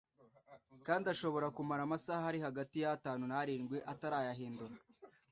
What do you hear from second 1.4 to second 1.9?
kumara